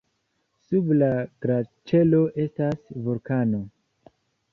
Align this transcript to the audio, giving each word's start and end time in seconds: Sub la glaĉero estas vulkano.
Sub 0.67 0.87
la 1.01 1.09
glaĉero 1.45 2.21
estas 2.45 2.81
vulkano. 3.09 3.61